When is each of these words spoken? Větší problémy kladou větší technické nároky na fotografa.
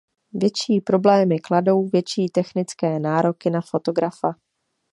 Větší 0.33 0.81
problémy 0.81 1.39
kladou 1.39 1.87
větší 1.87 2.29
technické 2.29 2.99
nároky 2.99 3.49
na 3.49 3.61
fotografa. 3.61 4.35